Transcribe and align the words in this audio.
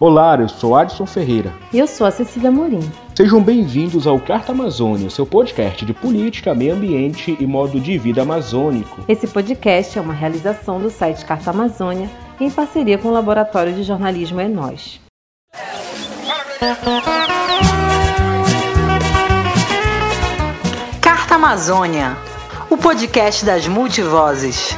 Olá, 0.00 0.36
eu 0.36 0.48
sou 0.48 0.74
Adson 0.74 1.06
Ferreira. 1.06 1.52
E 1.72 1.78
eu 1.78 1.86
sou 1.86 2.04
a 2.04 2.10
Cecília 2.10 2.50
Morim. 2.50 2.80
Sejam 3.14 3.40
bem-vindos 3.40 4.08
ao 4.08 4.18
Carta 4.18 4.50
Amazônia, 4.50 5.08
seu 5.08 5.24
podcast 5.24 5.84
de 5.86 5.94
política, 5.94 6.52
meio 6.52 6.74
ambiente 6.74 7.36
e 7.38 7.46
modo 7.46 7.78
de 7.78 7.96
vida 7.96 8.22
amazônico. 8.22 9.02
Esse 9.06 9.28
podcast 9.28 9.96
é 9.96 10.00
uma 10.02 10.12
realização 10.12 10.80
do 10.80 10.90
site 10.90 11.24
Carta 11.24 11.50
Amazônia 11.50 12.10
em 12.40 12.50
parceria 12.50 12.98
com 12.98 13.06
o 13.06 13.12
Laboratório 13.12 13.72
de 13.72 13.84
Jornalismo 13.84 14.40
É 14.40 14.48
Nós. 14.48 15.00
Carta 21.00 21.36
Amazônia, 21.36 22.16
o 22.68 22.76
podcast 22.76 23.44
das 23.44 23.68
multivozes. 23.68 24.76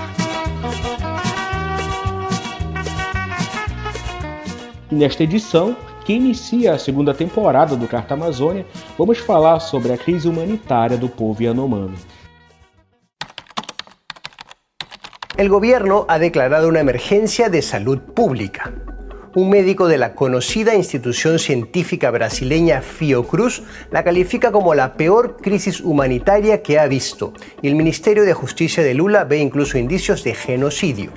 Nesta 4.90 5.22
edição, 5.22 5.76
que 6.04 6.12
inicia 6.12 6.74
a 6.74 6.78
segunda 6.78 7.12
temporada 7.12 7.76
do 7.76 7.88
Carta 7.88 8.14
Amazônia, 8.14 8.64
vamos 8.96 9.18
falar 9.18 9.60
sobre 9.60 9.92
a 9.92 9.98
crise 9.98 10.28
humanitária 10.28 10.96
do 10.96 11.08
povo 11.08 11.42
Yanomami. 11.42 11.96
El 15.36 15.50
gobierno 15.50 16.06
ha 16.08 16.18
declarado 16.18 16.68
una 16.68 16.80
emergencia 16.80 17.50
de 17.50 17.60
salud 17.60 17.98
pública. 17.98 18.72
Un 19.34 19.50
médico 19.50 19.86
de 19.86 19.98
la 19.98 20.14
conocida 20.14 20.74
institución 20.74 21.38
científica 21.38 22.10
brasileña 22.10 22.80
Fiocruz 22.80 23.62
la 23.90 24.02
califica 24.02 24.50
como 24.50 24.74
la 24.74 24.94
peor 24.94 25.36
crisis 25.36 25.82
humanitaria 25.82 26.62
que 26.62 26.78
ha 26.78 26.86
visto 26.86 27.34
y 27.60 27.68
el 27.68 27.74
Ministerio 27.74 28.24
de 28.24 28.32
Justicia 28.32 28.82
de 28.82 28.94
Lula 28.94 29.24
ve 29.24 29.36
incluso 29.36 29.76
indicios 29.76 30.24
de 30.24 30.34
genocidio. 30.34 31.12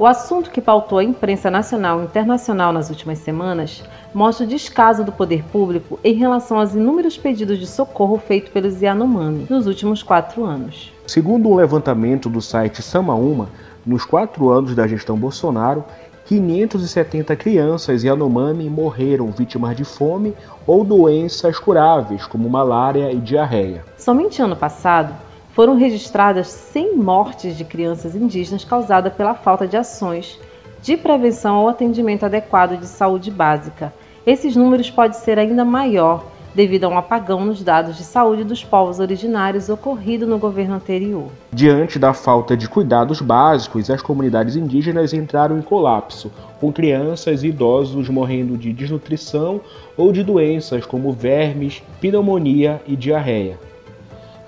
O 0.00 0.06
assunto 0.06 0.50
que 0.50 0.62
pautou 0.62 0.96
a 0.96 1.04
imprensa 1.04 1.50
nacional 1.50 2.00
e 2.00 2.04
internacional 2.04 2.72
nas 2.72 2.88
últimas 2.88 3.18
semanas 3.18 3.84
mostra 4.14 4.46
o 4.46 4.48
descaso 4.48 5.04
do 5.04 5.12
poder 5.12 5.44
público 5.52 6.00
em 6.02 6.14
relação 6.14 6.58
aos 6.58 6.74
inúmeros 6.74 7.18
pedidos 7.18 7.58
de 7.58 7.66
socorro 7.66 8.16
feitos 8.16 8.50
pelos 8.50 8.80
Yanomami 8.80 9.46
nos 9.50 9.66
últimos 9.66 10.02
quatro 10.02 10.42
anos. 10.42 10.90
Segundo 11.06 11.50
um 11.50 11.54
levantamento 11.54 12.30
do 12.30 12.40
site 12.40 12.80
Samaúma, 12.80 13.50
nos 13.84 14.06
quatro 14.06 14.48
anos 14.48 14.74
da 14.74 14.86
gestão 14.86 15.18
Bolsonaro, 15.18 15.84
570 16.24 17.36
crianças 17.36 18.02
Yanomami 18.02 18.70
morreram 18.70 19.26
vítimas 19.26 19.76
de 19.76 19.84
fome 19.84 20.34
ou 20.66 20.82
doenças 20.82 21.58
curáveis, 21.58 22.24
como 22.24 22.48
malária 22.48 23.12
e 23.12 23.16
diarreia. 23.16 23.84
Somente 23.98 24.40
ano 24.40 24.56
passado, 24.56 25.14
foram 25.52 25.76
registradas 25.76 26.48
100 26.48 26.96
mortes 26.96 27.56
de 27.56 27.64
crianças 27.64 28.14
indígenas 28.14 28.64
causadas 28.64 29.12
pela 29.12 29.34
falta 29.34 29.66
de 29.66 29.76
ações 29.76 30.38
de 30.82 30.96
prevenção 30.96 31.58
ou 31.58 31.68
atendimento 31.68 32.24
adequado 32.24 32.78
de 32.78 32.86
saúde 32.86 33.30
básica. 33.30 33.92
Esses 34.26 34.56
números 34.56 34.90
podem 34.90 35.18
ser 35.18 35.38
ainda 35.38 35.64
maior 35.64 36.24
devido 36.54 36.84
a 36.84 36.88
um 36.88 36.98
apagão 36.98 37.44
nos 37.44 37.62
dados 37.62 37.96
de 37.96 38.02
saúde 38.02 38.44
dos 38.44 38.64
povos 38.64 38.98
originários 38.98 39.68
ocorrido 39.68 40.26
no 40.26 40.38
governo 40.38 40.74
anterior. 40.74 41.26
Diante 41.52 41.98
da 41.98 42.12
falta 42.12 42.56
de 42.56 42.68
cuidados 42.68 43.20
básicos, 43.20 43.88
as 43.90 44.02
comunidades 44.02 44.56
indígenas 44.56 45.12
entraram 45.12 45.58
em 45.58 45.62
colapso, 45.62 46.30
com 46.60 46.72
crianças 46.72 47.42
e 47.42 47.48
idosos 47.48 48.08
morrendo 48.08 48.56
de 48.56 48.72
desnutrição 48.72 49.60
ou 49.96 50.12
de 50.12 50.24
doenças 50.24 50.84
como 50.84 51.12
vermes, 51.12 51.82
pneumonia 52.00 52.82
e 52.86 52.96
diarreia. 52.96 53.69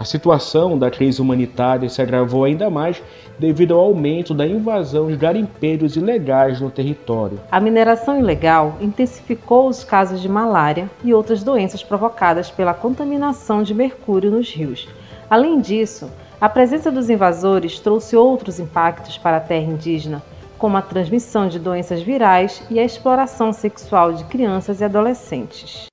A 0.02 0.04
situação 0.04 0.76
da 0.76 0.90
crise 0.90 1.22
humanitária 1.22 1.88
se 1.88 2.02
agravou 2.02 2.42
ainda 2.42 2.68
mais 2.68 3.00
devido 3.38 3.74
ao 3.74 3.78
aumento 3.82 4.34
da 4.34 4.44
invasão 4.44 5.06
de 5.06 5.14
garimpeiros 5.14 5.94
ilegais 5.94 6.60
no 6.60 6.72
território. 6.72 7.38
A 7.48 7.60
mineração 7.60 8.18
ilegal 8.18 8.76
intensificou 8.80 9.68
os 9.68 9.84
casos 9.84 10.20
de 10.20 10.28
malária 10.28 10.90
e 11.04 11.14
outras 11.14 11.44
doenças 11.44 11.84
provocadas 11.84 12.50
pela 12.50 12.74
contaminação 12.74 13.62
de 13.62 13.72
mercúrio 13.72 14.32
nos 14.32 14.50
rios. 14.50 14.88
Além 15.30 15.60
disso, 15.60 16.10
a 16.40 16.48
presença 16.48 16.90
dos 16.90 17.08
invasores 17.08 17.78
trouxe 17.78 18.16
outros 18.16 18.58
impactos 18.58 19.16
para 19.16 19.36
a 19.36 19.40
terra 19.40 19.70
indígena, 19.70 20.20
como 20.58 20.76
a 20.76 20.82
transmissão 20.82 21.46
de 21.46 21.60
doenças 21.60 22.02
virais 22.02 22.60
e 22.68 22.80
a 22.80 22.84
exploração 22.84 23.52
sexual 23.52 24.12
de 24.14 24.24
crianças 24.24 24.80
e 24.80 24.84
adolescentes. 24.84 25.91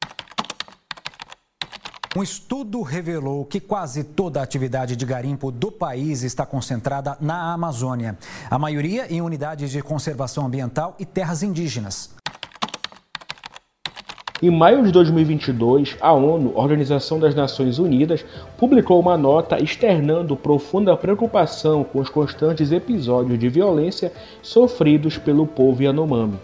Um 2.15 2.23
estudo 2.23 2.81
revelou 2.81 3.45
que 3.45 3.59
quase 3.59 4.03
toda 4.03 4.39
a 4.39 4.43
atividade 4.43 4.95
de 4.95 5.05
garimpo 5.05 5.51
do 5.51 5.71
país 5.71 6.23
está 6.23 6.43
concentrada 6.43 7.15
na 7.21 7.53
Amazônia, 7.53 8.17
a 8.49 8.57
maioria 8.57 9.05
em 9.13 9.21
unidades 9.21 9.69
de 9.69 9.79
conservação 9.83 10.47
ambiental 10.47 10.95
e 10.97 11.05
terras 11.05 11.43
indígenas. 11.43 12.15
Em 14.41 14.49
maio 14.49 14.81
de 14.83 14.91
2022, 14.91 15.97
a 16.01 16.11
ONU, 16.11 16.57
Organização 16.57 17.19
das 17.19 17.35
Nações 17.35 17.77
Unidas, 17.77 18.25
publicou 18.57 18.99
uma 18.99 19.15
nota 19.15 19.61
externando 19.61 20.35
profunda 20.35 20.97
preocupação 20.97 21.83
com 21.83 21.99
os 21.99 22.09
constantes 22.09 22.71
episódios 22.71 23.37
de 23.37 23.49
violência 23.49 24.11
sofridos 24.41 25.19
pelo 25.19 25.45
povo 25.45 25.83
Yanomami. 25.83 26.39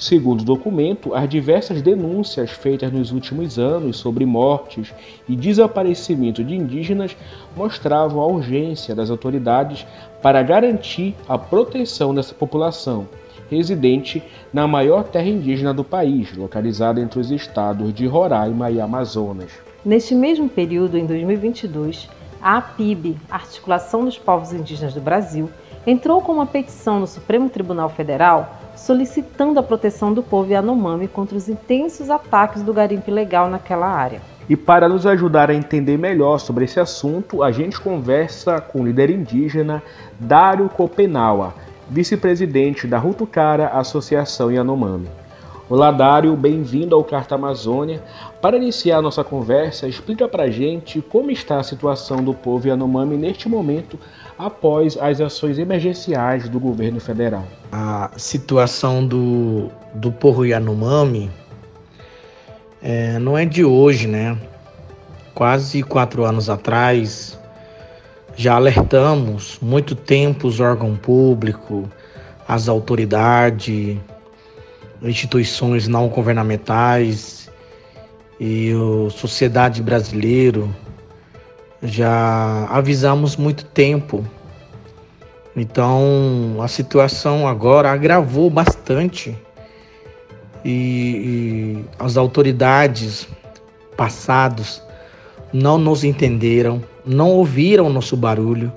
Segundo 0.00 0.40
o 0.40 0.44
documento, 0.44 1.14
as 1.14 1.28
diversas 1.28 1.82
denúncias 1.82 2.50
feitas 2.50 2.90
nos 2.90 3.12
últimos 3.12 3.58
anos 3.58 3.98
sobre 3.98 4.24
mortes 4.24 4.94
e 5.28 5.36
desaparecimento 5.36 6.42
de 6.42 6.56
indígenas 6.56 7.14
mostravam 7.54 8.22
a 8.22 8.26
urgência 8.26 8.94
das 8.94 9.10
autoridades 9.10 9.86
para 10.22 10.42
garantir 10.42 11.14
a 11.28 11.36
proteção 11.36 12.14
dessa 12.14 12.34
população, 12.34 13.06
residente 13.50 14.22
na 14.50 14.66
maior 14.66 15.04
terra 15.04 15.28
indígena 15.28 15.74
do 15.74 15.84
país, 15.84 16.34
localizada 16.34 16.98
entre 16.98 17.20
os 17.20 17.30
estados 17.30 17.92
de 17.92 18.06
Roraima 18.06 18.70
e 18.70 18.80
Amazonas. 18.80 19.52
Neste 19.84 20.14
mesmo 20.14 20.48
período, 20.48 20.96
em 20.96 21.04
2022, 21.04 22.08
a 22.40 22.56
APIB, 22.56 23.18
Articulação 23.30 24.06
dos 24.06 24.16
Povos 24.16 24.54
Indígenas 24.54 24.94
do 24.94 25.00
Brasil, 25.02 25.50
entrou 25.86 26.22
com 26.22 26.32
uma 26.32 26.46
petição 26.46 27.00
no 27.00 27.06
Supremo 27.06 27.50
Tribunal 27.50 27.90
Federal 27.90 28.59
solicitando 28.80 29.60
a 29.60 29.62
proteção 29.62 30.12
do 30.12 30.22
povo 30.22 30.50
Yanomami 30.50 31.06
contra 31.06 31.36
os 31.36 31.48
intensos 31.48 32.08
ataques 32.08 32.62
do 32.62 32.72
garimpo 32.72 33.10
ilegal 33.10 33.48
naquela 33.48 33.86
área. 33.86 34.22
E 34.48 34.56
para 34.56 34.88
nos 34.88 35.06
ajudar 35.06 35.50
a 35.50 35.54
entender 35.54 35.98
melhor 35.98 36.38
sobre 36.38 36.64
esse 36.64 36.80
assunto, 36.80 37.42
a 37.42 37.52
gente 37.52 37.78
conversa 37.78 38.60
com 38.60 38.80
o 38.80 38.86
líder 38.86 39.10
indígena 39.10 39.82
Dário 40.18 40.68
Copenaua, 40.68 41.54
vice-presidente 41.88 42.86
da 42.86 42.98
Rutucara 42.98 43.68
Associação 43.68 44.50
Yanomami. 44.50 45.08
Olá, 45.68 45.92
Dário, 45.92 46.34
bem-vindo 46.34 46.96
ao 46.96 47.04
Carta 47.04 47.36
Amazônia. 47.36 48.02
Para 48.40 48.56
iniciar 48.56 49.00
nossa 49.00 49.22
conversa, 49.22 49.86
explica 49.86 50.26
pra 50.26 50.50
gente 50.50 51.00
como 51.00 51.30
está 51.30 51.60
a 51.60 51.62
situação 51.62 52.24
do 52.24 52.34
povo 52.34 52.66
Yanomami 52.66 53.16
neste 53.16 53.48
momento 53.48 53.96
após 54.40 54.96
as 54.96 55.20
ações 55.20 55.58
emergenciais 55.58 56.48
do 56.48 56.58
governo 56.58 56.98
federal. 56.98 57.46
A 57.70 58.10
situação 58.16 59.06
do, 59.06 59.70
do 59.94 60.10
povo 60.10 60.46
Yanomami 60.46 61.30
é, 62.82 63.18
não 63.18 63.36
é 63.36 63.44
de 63.44 63.62
hoje, 63.64 64.06
né? 64.06 64.38
Quase 65.34 65.82
quatro 65.82 66.24
anos 66.24 66.48
atrás 66.48 67.38
já 68.34 68.54
alertamos 68.54 69.58
muito 69.60 69.94
tempo 69.94 70.48
os 70.48 70.58
órgãos 70.58 70.98
públicos, 70.98 71.86
as 72.48 72.66
autoridades, 72.66 73.98
instituições 75.02 75.86
não 75.86 76.08
governamentais 76.08 77.50
e 78.38 78.72
a 78.72 79.10
sociedade 79.10 79.82
brasileira 79.82 80.66
já 81.82 82.66
avisamos 82.70 83.36
muito 83.36 83.64
tempo. 83.64 84.24
Então 85.56 86.58
a 86.60 86.68
situação 86.68 87.46
agora 87.46 87.90
agravou 87.90 88.48
bastante 88.48 89.36
e, 90.64 90.70
e 90.70 91.84
as 91.98 92.16
autoridades 92.16 93.26
passados 93.96 94.82
não 95.52 95.76
nos 95.76 96.04
entenderam, 96.04 96.82
não 97.04 97.30
ouviram 97.30 97.86
o 97.86 97.92
nosso 97.92 98.16
barulho 98.16 98.72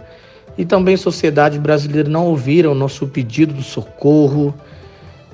e 0.57 0.65
também 0.65 0.95
a 0.95 0.97
sociedade 0.97 1.59
brasileira 1.59 2.09
não 2.09 2.27
ouviram 2.27 2.71
o 2.71 2.75
nosso 2.75 3.07
pedido 3.07 3.53
de 3.53 3.63
socorro 3.63 4.53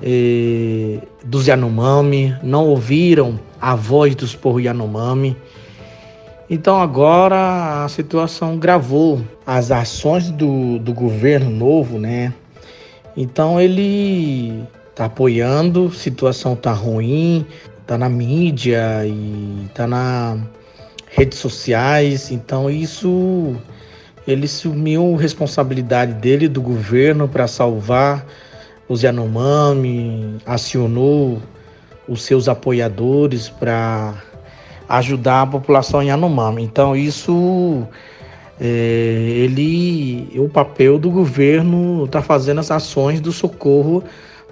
eh, 0.02 0.98
dos 1.24 1.46
Yanomami, 1.46 2.34
não 2.42 2.66
ouviram 2.66 3.38
a 3.60 3.74
voz 3.74 4.14
dos 4.14 4.34
povos 4.34 4.62
Yanomami. 4.62 5.36
Então 6.50 6.80
agora 6.80 7.84
a 7.84 7.88
situação 7.88 8.58
gravou 8.58 9.24
as 9.46 9.70
ações 9.70 10.32
do, 10.32 10.80
do 10.80 10.92
governo 10.92 11.48
novo, 11.48 11.96
né? 11.96 12.34
Então 13.16 13.60
ele 13.60 14.64
tá 14.92 15.04
apoiando, 15.04 15.92
situação 15.92 16.56
tá 16.56 16.72
ruim, 16.72 17.46
tá 17.86 17.96
na 17.96 18.08
mídia 18.08 19.06
e 19.06 19.68
tá 19.72 19.86
na 19.86 20.38
redes 21.06 21.38
sociais, 21.38 22.32
então 22.32 22.68
isso 22.68 23.54
ele 24.26 24.46
assumiu 24.46 25.14
responsabilidade 25.14 26.14
dele 26.14 26.48
do 26.48 26.60
governo 26.60 27.28
para 27.28 27.46
salvar 27.46 28.26
os 28.88 29.04
Yanomami, 29.04 30.38
acionou 30.44 31.40
os 32.08 32.22
seus 32.22 32.48
apoiadores 32.48 33.48
para 33.48 34.29
ajudar 34.90 35.42
a 35.42 35.46
população 35.46 36.02
Yanomami. 36.02 36.64
Então 36.64 36.96
isso 36.96 37.86
é, 38.60 38.64
ele, 38.66 40.28
o 40.36 40.48
papel 40.48 40.98
do 40.98 41.10
governo 41.10 42.04
está 42.04 42.20
fazendo 42.20 42.58
as 42.58 42.70
ações 42.70 43.20
do 43.20 43.30
socorro 43.30 44.02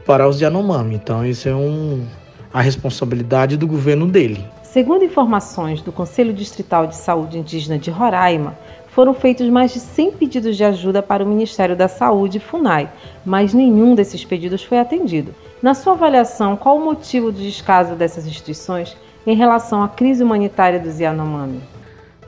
para 0.06 0.28
os 0.28 0.40
Yanomami. 0.40 0.94
Então 0.94 1.26
isso 1.26 1.48
é 1.48 1.54
um, 1.54 2.06
a 2.54 2.60
responsabilidade 2.60 3.56
do 3.56 3.66
governo 3.66 4.06
dele. 4.06 4.44
Segundo 4.62 5.04
informações 5.04 5.82
do 5.82 5.90
Conselho 5.90 6.32
Distrital 6.32 6.86
de 6.86 6.94
Saúde 6.94 7.38
Indígena 7.38 7.78
de 7.78 7.90
Roraima, 7.90 8.56
foram 8.88 9.14
feitos 9.14 9.48
mais 9.48 9.72
de 9.72 9.80
100 9.80 10.12
pedidos 10.12 10.56
de 10.56 10.64
ajuda 10.64 11.02
para 11.02 11.24
o 11.24 11.26
Ministério 11.26 11.76
da 11.76 11.88
Saúde, 11.88 12.38
FUNAI, 12.40 12.90
mas 13.24 13.54
nenhum 13.54 13.94
desses 13.94 14.24
pedidos 14.24 14.62
foi 14.62 14.78
atendido. 14.78 15.34
Na 15.62 15.74
sua 15.74 15.94
avaliação, 15.94 16.56
qual 16.56 16.76
o 16.76 16.84
motivo 16.84 17.32
do 17.32 17.40
descaso 17.40 17.94
dessas 17.94 18.26
instituições 18.26 18.96
em 19.28 19.34
relação 19.34 19.82
à 19.82 19.88
crise 19.90 20.24
humanitária 20.24 20.80
dos 20.80 20.98
Yanomami? 20.98 21.60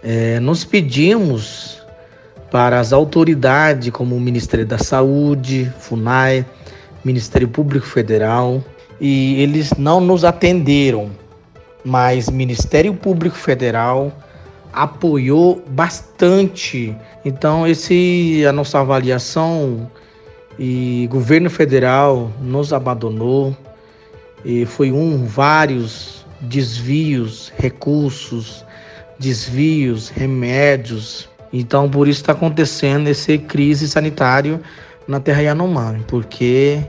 É, 0.03 0.39
nós 0.39 0.65
pedimos 0.65 1.83
para 2.51 2.79
as 2.79 2.93
autoridades, 2.93 3.89
como 3.91 4.15
o 4.15 4.21
Ministério 4.21 4.67
da 4.67 4.77
Saúde, 4.77 5.73
FUNAI, 5.79 6.45
Ministério 7.03 7.49
Público 7.49 7.87
Federal, 7.87 8.63
e 9.01 9.41
eles 9.41 9.73
não 9.79 9.99
nos 9.99 10.27
atenderam, 10.27 11.11
mas 11.83 12.29
Ministério 12.29 12.93
Público 12.93 13.37
Federal 13.37 14.13
apoiou 14.71 15.65
bastante. 15.71 16.95
Então, 17.25 17.67
esse 17.67 18.45
a 18.47 18.53
nossa 18.53 18.79
avaliação 18.79 19.91
e 20.59 21.09
governo 21.11 21.49
federal 21.49 22.31
nos 22.43 22.75
abandonou 22.75 23.57
e 24.45 24.67
foi 24.67 24.93
um 24.93 25.25
vários 25.25 26.20
desvios, 26.41 27.53
recursos, 27.57 28.65
desvios, 29.19 30.09
remédios. 30.09 31.29
Então, 31.53 31.89
por 31.89 32.09
isso 32.09 32.21
está 32.21 32.33
acontecendo 32.33 33.09
essa 33.09 33.37
crise 33.37 33.89
sanitária 33.89 34.61
na 35.07 35.21
Terra 35.21 35.43
Yanomami, 35.43 36.05
porque 36.07 36.83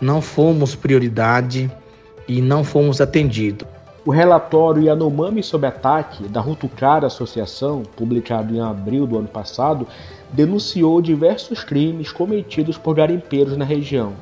não 0.00 0.20
fomos 0.22 0.74
prioridade 0.74 1.70
e 2.28 2.40
não 2.40 2.64
fomos 2.64 3.00
atendidos. 3.00 3.66
O 4.04 4.12
relatório 4.12 4.84
Yanomami 4.84 5.42
sob 5.42 5.66
ataque 5.66 6.28
da 6.28 6.40
Rutucara 6.40 7.08
Associação, 7.08 7.82
publicado 7.96 8.54
em 8.54 8.60
abril 8.60 9.04
do 9.04 9.18
ano 9.18 9.26
passado, 9.26 9.84
denunciou 10.32 11.02
diversos 11.02 11.64
crimes 11.64 12.12
cometidos 12.12 12.78
por 12.78 12.94
garimpeiros 12.94 13.56
na 13.56 13.64
região. 13.64 14.12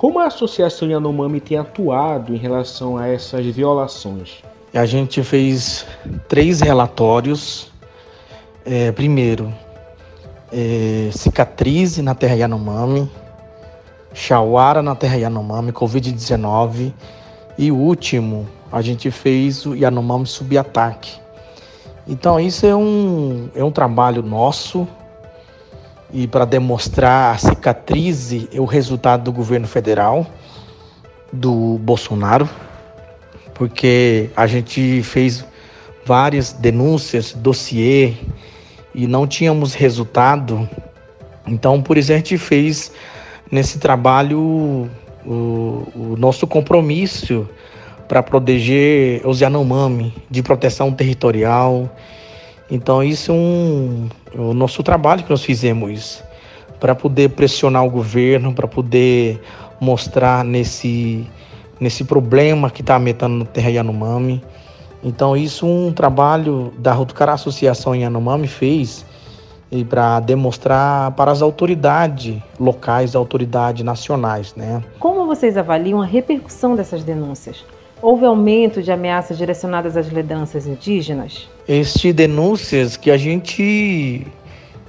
Como 0.00 0.18
a 0.18 0.28
Associação 0.28 0.88
Yanomami 0.88 1.42
tem 1.42 1.58
atuado 1.58 2.34
em 2.34 2.38
relação 2.38 2.96
a 2.96 3.06
essas 3.06 3.44
violações? 3.44 4.38
A 4.72 4.86
gente 4.86 5.22
fez 5.22 5.84
três 6.26 6.62
relatórios. 6.62 7.70
É, 8.64 8.90
primeiro, 8.92 9.52
é, 10.50 11.10
na 12.02 12.14
terra 12.14 12.34
Yanomami, 12.34 13.10
Chauara 14.14 14.80
na 14.80 14.94
terra 14.94 15.16
Yanomami, 15.16 15.70
Covid-19 15.70 16.94
e 17.58 17.70
o 17.70 17.76
último, 17.76 18.48
a 18.72 18.80
gente 18.80 19.10
fez 19.10 19.66
o 19.66 19.74
Yanomami 19.74 20.26
subataque. 20.26 21.12
Então 22.08 22.40
isso 22.40 22.64
é 22.64 22.74
um, 22.74 23.50
é 23.54 23.62
um 23.62 23.70
trabalho 23.70 24.22
nosso 24.22 24.88
e 26.12 26.26
para 26.26 26.44
demonstrar 26.44 27.34
a 27.34 27.38
cicatriz 27.38 28.32
e 28.32 28.48
o 28.58 28.64
resultado 28.64 29.24
do 29.24 29.32
governo 29.32 29.66
federal 29.66 30.26
do 31.32 31.78
Bolsonaro, 31.78 32.48
porque 33.54 34.30
a 34.36 34.46
gente 34.46 35.02
fez 35.02 35.44
várias 36.04 36.52
denúncias, 36.52 37.32
dossiê 37.32 38.14
e 38.94 39.06
não 39.06 39.26
tínhamos 39.26 39.74
resultado. 39.74 40.68
Então, 41.46 41.80
por 41.82 41.96
isso 41.96 42.12
a 42.12 42.16
gente 42.16 42.36
fez 42.36 42.90
nesse 43.50 43.78
trabalho 43.78 44.90
o, 45.24 45.86
o 45.94 46.16
nosso 46.18 46.46
compromisso 46.46 47.48
para 48.08 48.22
proteger 48.22 49.24
os 49.24 49.40
Yanomami 49.40 50.12
de 50.28 50.42
proteção 50.42 50.92
territorial. 50.92 51.88
Então 52.70 53.02
isso 53.02 53.32
é 53.32 53.34
um, 53.34 54.08
é 54.34 54.40
o 54.40 54.54
nosso 54.54 54.82
trabalho 54.82 55.24
que 55.24 55.30
nós 55.30 55.44
fizemos 55.44 56.22
para 56.78 56.94
poder 56.94 57.30
pressionar 57.30 57.84
o 57.84 57.90
governo, 57.90 58.54
para 58.54 58.68
poder 58.68 59.40
mostrar 59.80 60.44
nesse 60.44 61.26
nesse 61.80 62.04
problema 62.04 62.70
que 62.70 62.82
está 62.82 62.94
aumentando 62.94 63.36
na 63.36 63.44
terra 63.46 63.70
Yanomami. 63.70 64.44
Então 65.02 65.34
isso 65.34 65.64
é 65.64 65.68
um 65.68 65.92
trabalho 65.92 66.72
da 66.78 66.92
Rutucará 66.92 67.32
Associação 67.32 67.94
Yanomami 67.96 68.46
fez 68.46 69.04
e 69.72 69.84
para 69.84 70.20
demonstrar 70.20 71.12
para 71.12 71.30
as 71.30 71.40
autoridades 71.40 72.36
locais, 72.58 73.14
autoridades 73.14 73.84
nacionais, 73.84 74.54
né? 74.54 74.82
Como 74.98 75.26
vocês 75.26 75.56
avaliam 75.56 76.02
a 76.02 76.04
repercussão 76.04 76.74
dessas 76.74 77.02
denúncias? 77.02 77.64
Houve 78.02 78.24
aumento 78.24 78.82
de 78.82 78.90
ameaças 78.90 79.38
direcionadas 79.38 79.96
às 79.96 80.08
lideranças 80.08 80.66
indígenas? 80.66 81.48
Este 81.72 82.12
denúncias 82.12 82.96
que 82.96 83.12
a 83.12 83.16
gente 83.16 84.26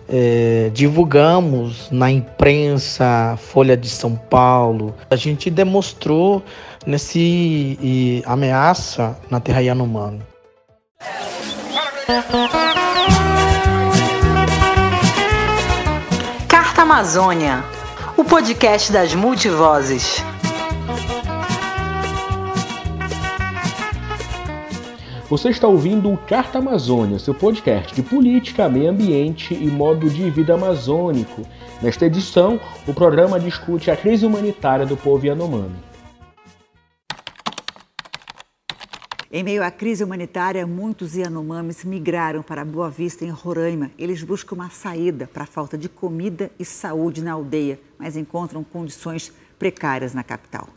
é, 0.09 0.71
divulgamos 0.73 1.91
na 1.91 2.09
imprensa, 2.09 3.37
Folha 3.37 3.77
de 3.77 3.87
São 3.87 4.15
Paulo, 4.15 4.91
a 5.07 5.15
gente 5.15 5.51
demonstrou 5.51 6.41
nesse 6.83 7.77
e, 7.79 8.23
ameaça 8.25 9.15
na 9.29 9.39
terra 9.39 9.59
Yanomami. 9.59 10.23
Carta 16.47 16.81
Amazônia, 16.81 17.63
o 18.17 18.23
podcast 18.23 18.91
das 18.91 19.13
multivozes. 19.13 20.23
Você 25.31 25.47
está 25.47 25.65
ouvindo 25.65 26.11
o 26.11 26.17
Carta 26.17 26.57
Amazônia, 26.57 27.17
seu 27.17 27.33
podcast 27.33 27.95
de 27.95 28.03
política, 28.03 28.67
meio 28.67 28.89
ambiente 28.89 29.53
e 29.53 29.65
modo 29.67 30.09
de 30.09 30.29
vida 30.29 30.55
amazônico. 30.55 31.43
Nesta 31.81 32.05
edição, 32.05 32.59
o 32.85 32.93
programa 32.93 33.39
discute 33.39 33.89
a 33.89 33.95
crise 33.95 34.25
humanitária 34.25 34.85
do 34.85 34.97
povo 34.97 35.25
Yanomami. 35.25 35.77
Em 39.31 39.41
meio 39.41 39.63
à 39.63 39.71
crise 39.71 40.03
humanitária, 40.03 40.67
muitos 40.67 41.15
Yanomamis 41.15 41.85
migraram 41.85 42.43
para 42.43 42.65
Boa 42.65 42.89
Vista, 42.89 43.23
em 43.23 43.29
Roraima. 43.29 43.89
Eles 43.97 44.21
buscam 44.23 44.55
uma 44.55 44.69
saída 44.69 45.29
para 45.33 45.43
a 45.43 45.47
falta 45.47 45.77
de 45.77 45.87
comida 45.87 46.51
e 46.59 46.65
saúde 46.65 47.23
na 47.23 47.31
aldeia, 47.31 47.79
mas 47.97 48.17
encontram 48.17 48.65
condições 48.65 49.31
precárias 49.57 50.13
na 50.13 50.25
capital. 50.25 50.67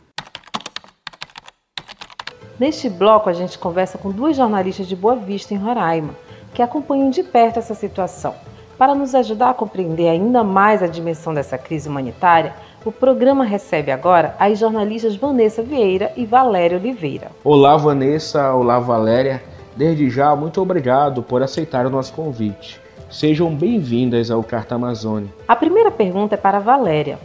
Neste 2.57 2.89
bloco, 2.89 3.29
a 3.29 3.33
gente 3.33 3.59
conversa 3.59 3.97
com 3.97 4.09
duas 4.11 4.37
jornalistas 4.37 4.87
de 4.87 4.95
Boa 4.95 5.15
Vista, 5.17 5.53
em 5.53 5.57
Roraima, 5.57 6.15
que 6.53 6.61
acompanham 6.61 7.09
de 7.09 7.21
perto 7.21 7.59
essa 7.59 7.75
situação. 7.75 8.33
Para 8.77 8.95
nos 8.95 9.13
ajudar 9.13 9.49
a 9.49 9.53
compreender 9.53 10.07
ainda 10.07 10.41
mais 10.41 10.81
a 10.81 10.87
dimensão 10.87 11.33
dessa 11.33 11.57
crise 11.57 11.89
humanitária, 11.89 12.53
o 12.85 12.93
programa 12.93 13.43
recebe 13.43 13.91
agora 13.91 14.35
as 14.39 14.57
jornalistas 14.57 15.17
Vanessa 15.17 15.61
Vieira 15.61 16.13
e 16.15 16.25
Valéria 16.25 16.77
Oliveira. 16.77 17.29
Olá, 17.43 17.75
Vanessa. 17.75 18.53
Olá, 18.53 18.79
Valéria. 18.79 19.43
Desde 19.75 20.09
já, 20.09 20.33
muito 20.33 20.61
obrigado 20.61 21.21
por 21.21 21.43
aceitar 21.43 21.85
o 21.85 21.89
nosso 21.89 22.13
convite. 22.13 22.79
Sejam 23.09 23.53
bem-vindas 23.53 24.31
ao 24.31 24.41
Carta 24.41 24.75
Amazônia. 24.75 25.29
A 25.45 25.57
primeira 25.57 25.91
pergunta 25.91 26.35
é 26.35 26.37
para 26.37 26.59
Valéria. 26.59 27.19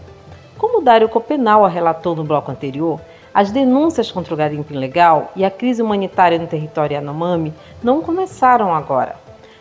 Como 0.59 0.83
Dário 0.83 1.09
Copenal 1.09 1.65
relatou 1.67 2.17
no 2.17 2.25
bloco 2.25 2.51
anterior, 2.51 3.01
as 3.33 3.51
denúncias 3.51 4.11
contra 4.11 4.35
o 4.35 4.37
garimpo 4.37 4.73
ilegal 4.73 5.31
e 5.37 5.45
a 5.45 5.51
crise 5.51 5.81
humanitária 5.81 6.39
no 6.39 6.47
território 6.47 6.95
Yanomami 6.95 7.55
não 7.83 8.03
começaram 8.03 8.75
agora. 8.75 9.15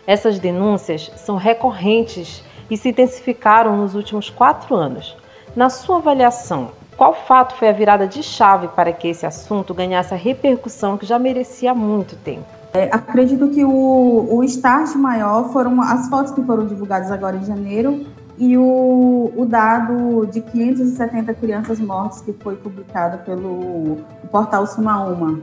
Essas 0.06 0.38
denúncias 0.38 1.10
são 1.16 1.36
recorrentes 1.36 2.42
e 2.70 2.76
se 2.76 2.88
intensificaram 2.88 3.76
nos 3.76 3.94
últimos 3.94 4.28
quatro 4.28 4.74
anos. 4.74 5.16
Na 5.54 5.70
sua 5.70 5.96
avaliação, 5.96 6.70
qual 6.96 7.14
fato 7.14 7.54
foi 7.54 7.68
a 7.68 7.72
virada 7.72 8.06
de 8.06 8.22
chave 8.22 8.68
para 8.68 8.92
que 8.92 9.08
esse 9.08 9.24
assunto 9.24 9.72
ganhasse 9.72 10.12
a 10.12 10.16
repercussão 10.16 10.98
que 10.98 11.06
já 11.06 11.18
merecia 11.18 11.70
há 11.70 11.74
muito 11.74 12.16
tempo? 12.16 12.44
É, 12.72 12.84
acredito 12.92 13.48
que 13.48 13.64
o, 13.64 14.28
o 14.30 14.44
start 14.44 14.94
maior 14.96 15.50
foram 15.52 15.80
as 15.80 16.08
fotos 16.08 16.32
que 16.32 16.42
foram 16.42 16.66
divulgadas 16.66 17.10
agora 17.10 17.36
em 17.36 17.44
janeiro 17.44 18.06
e 18.40 18.56
o, 18.56 19.30
o 19.36 19.44
dado 19.44 20.26
de 20.26 20.40
570 20.40 21.34
crianças 21.34 21.78
mortas 21.78 22.22
que 22.22 22.32
foi 22.32 22.56
publicado 22.56 23.18
pelo 23.18 23.98
portal 24.32 24.66
Sumauma. 24.66 25.40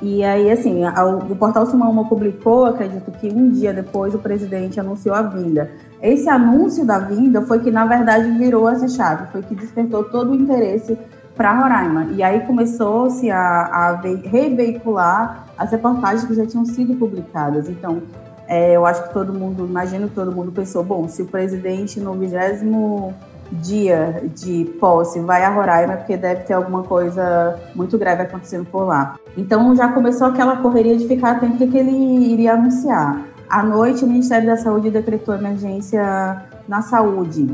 E 0.00 0.22
aí, 0.22 0.48
assim, 0.52 0.84
a, 0.84 1.04
o 1.04 1.34
portal 1.34 1.66
Sumauma 1.66 2.08
publicou, 2.08 2.66
acredito 2.66 3.10
que 3.10 3.26
um 3.26 3.50
dia 3.50 3.72
depois 3.72 4.14
o 4.14 4.18
presidente 4.20 4.78
anunciou 4.78 5.12
a 5.12 5.22
vinda. 5.22 5.68
esse 6.00 6.28
anúncio 6.28 6.86
da 6.86 7.00
vinda 7.00 7.42
foi 7.42 7.58
que, 7.58 7.72
na 7.72 7.84
verdade, 7.84 8.30
virou 8.38 8.68
essa 8.68 8.86
chave, 8.86 9.26
foi 9.32 9.42
que 9.42 9.54
despertou 9.56 10.04
todo 10.04 10.30
o 10.30 10.34
interesse 10.36 10.96
para 11.34 11.52
Roraima. 11.52 12.12
E 12.12 12.22
aí 12.22 12.46
começou-se 12.46 13.28
a, 13.28 13.38
a 13.38 14.00
reveicular 14.00 15.46
as 15.58 15.72
reportagens 15.72 16.24
que 16.24 16.34
já 16.34 16.46
tinham 16.46 16.64
sido 16.64 16.94
publicadas. 16.94 17.68
Então, 17.68 18.02
é, 18.48 18.76
eu 18.76 18.86
acho 18.86 19.04
que 19.04 19.12
todo 19.12 19.32
mundo, 19.32 19.66
imagino 19.66 20.08
que 20.08 20.14
todo 20.14 20.32
mundo 20.32 20.52
pensou, 20.52 20.84
bom, 20.84 21.08
se 21.08 21.22
o 21.22 21.26
presidente 21.26 22.00
no 22.00 22.12
vigésimo 22.14 23.14
dia 23.50 24.24
de 24.34 24.64
posse 24.80 25.20
vai 25.20 25.44
a 25.44 25.50
Roraima, 25.50 25.94
é 25.94 25.96
porque 25.96 26.16
deve 26.16 26.42
ter 26.42 26.54
alguma 26.54 26.82
coisa 26.82 27.58
muito 27.74 27.96
grave 27.96 28.22
acontecendo 28.22 28.66
por 28.66 28.84
lá. 28.84 29.16
Então 29.36 29.74
já 29.76 29.88
começou 29.88 30.26
aquela 30.28 30.56
correria 30.56 30.96
de 30.96 31.06
ficar 31.06 31.32
atento 31.32 31.62
o 31.62 31.70
que 31.70 31.76
ele 31.76 31.90
iria 31.90 32.54
anunciar. 32.54 33.22
À 33.48 33.62
noite, 33.62 34.04
o 34.04 34.08
Ministério 34.08 34.46
da 34.46 34.56
Saúde 34.56 34.90
decretou 34.90 35.34
emergência 35.34 36.42
na 36.66 36.82
saúde. 36.82 37.48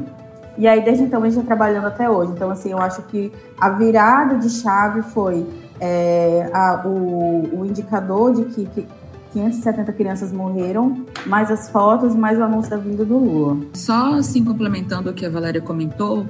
E 0.56 0.68
aí, 0.68 0.82
desde 0.82 1.04
então, 1.04 1.22
a 1.22 1.24
gente 1.24 1.38
está 1.38 1.46
trabalhando 1.46 1.86
até 1.86 2.08
hoje. 2.08 2.32
Então, 2.32 2.50
assim, 2.50 2.72
eu 2.72 2.78
acho 2.78 3.02
que 3.02 3.32
a 3.58 3.70
virada 3.70 4.36
de 4.36 4.48
chave 4.50 5.02
foi 5.02 5.46
é, 5.80 6.50
a, 6.52 6.82
o, 6.86 7.60
o, 7.60 7.66
indicador 7.66 8.34
de 8.34 8.44
que, 8.44 8.66
que 8.66 8.86
570 9.32 9.92
crianças 9.92 10.32
morreram, 10.32 11.04
mais 11.26 11.50
as 11.50 11.70
fotos, 11.70 12.14
mais 12.14 12.38
o 12.38 12.42
anúncio 12.42 12.70
da 12.70 12.76
vinda 12.76 13.04
do 13.04 13.16
Lula. 13.16 13.58
Só 13.72 14.14
assim 14.14 14.44
complementando 14.44 15.10
o 15.10 15.14
que 15.14 15.24
a 15.24 15.30
Valéria 15.30 15.60
comentou, 15.60 16.26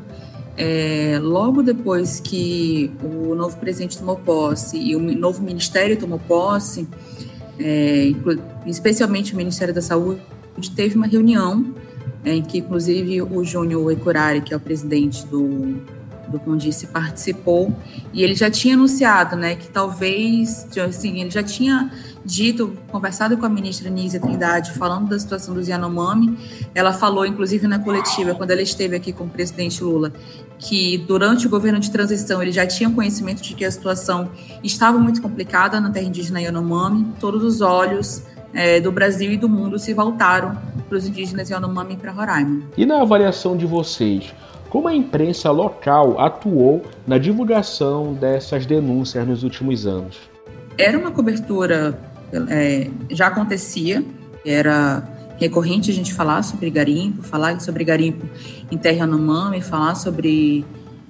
é, 0.57 1.19
logo 1.21 1.63
depois 1.63 2.21
que 2.21 2.91
o 3.03 3.35
novo 3.35 3.57
presidente 3.57 3.99
tomou 3.99 4.17
posse 4.17 4.77
e 4.77 4.95
o 4.95 5.01
novo 5.01 5.43
ministério 5.43 5.99
tomou 5.99 6.19
posse, 6.19 6.87
é, 7.59 8.13
especialmente 8.67 9.33
o 9.35 9.37
Ministério 9.37 9.75
da 9.75 9.83
Saúde, 9.83 10.21
teve 10.77 10.97
uma 10.97 11.07
reunião 11.07 11.75
é, 12.25 12.35
em 12.35 12.43
que, 12.43 12.59
inclusive, 12.59 13.23
o 13.23 13.43
Júnior 13.45 13.91
Ecurari, 13.91 14.41
que 14.43 14.53
é 14.53 14.57
o 14.57 14.61
presidente 14.61 15.27
do, 15.27 15.77
do 16.29 16.39
Condice, 16.39 16.87
participou, 16.87 17.75
e 18.13 18.23
ele 18.23 18.35
já 18.35 18.51
tinha 18.51 18.75
anunciado 18.75 19.37
né, 19.37 19.57
que 19.57 19.69
talvez, 19.69 20.67
assim, 20.87 21.21
ele 21.21 21.31
já 21.31 21.43
tinha 21.43 21.91
dito, 22.25 22.77
conversado 22.91 23.37
com 23.37 23.45
a 23.47 23.49
ministra 23.49 23.91
Nízia 23.91 24.21
Trindade, 24.21 24.73
falando 24.73 25.09
da 25.09 25.19
situação 25.19 25.55
dos 25.55 25.69
Yanomami. 25.69 26.39
Ela 26.75 26.93
falou, 26.93 27.27
inclusive 27.27 27.67
na 27.67 27.79
coletiva, 27.79 28.35
quando 28.35 28.51
ela 28.51 28.63
esteve 28.63 28.97
aqui 28.97 29.13
com 29.13 29.25
o 29.25 29.29
presidente 29.29 29.83
Lula, 29.83 30.13
que 30.59 30.99
durante 30.99 31.47
o 31.47 31.51
governo 31.51 31.81
de 31.81 31.91
transição 31.91 32.41
ele 32.41 32.53
já 32.53 32.67
tinha 32.67 32.89
conhecimento 32.91 33.43
de 33.43 33.55
que 33.55 33.65
a 33.65 33.71
situação 33.71 34.31
estava 34.63 34.99
muito 34.99 35.21
complicada 35.21 35.81
na 35.81 35.91
terra 35.91 36.07
indígena 36.07 36.41
Yanomami. 36.41 37.07
Todos 37.19 37.43
os 37.43 37.61
olhos 37.61 38.23
é, 38.55 38.81
do 38.81 38.93
Brasil 38.93 39.33
e 39.33 39.37
do 39.37 39.49
mundo 39.49 39.79
se 39.79 39.93
voltaram 39.93 40.57
para 40.89 40.99
os 40.99 41.07
indígenas 41.07 41.51
Yanomami 41.51 41.95
e 41.95 41.97
para 41.97 42.13
Roraima. 42.13 42.63
E 42.77 42.87
na 42.87 43.03
avaliação 43.03 43.57
de 43.57 43.67
vocês, 43.67 44.33
como 44.69 44.89
a 44.89 44.95
imprensa 44.95 45.51
local 45.51 46.21
atuou 46.21 46.83
na 47.07 47.19
divulgação 47.19 48.15
dessas 48.15 48.65
denúncias 48.65 49.27
nos 49.27 49.43
últimos 49.43 49.87
anos? 49.87 50.19
Era 50.79 50.97
uma 50.97 51.11
cobertura 51.11 51.99
é, 52.49 52.91
já 53.11 53.27
acontecia, 53.27 54.05
era 54.45 55.07
recorrente 55.39 55.91
a 55.91 55.95
gente 55.95 56.15
falar 56.15 56.43
sobre 56.43 56.71
garimpo, 56.71 57.23
falar 57.23 57.61
sobre 57.61 57.85
garimpo 57.85 58.27
em 58.71 58.79
terra 58.79 58.99
Yanomami, 58.99 59.61
falar 59.61 59.95
sobre 59.95 60.65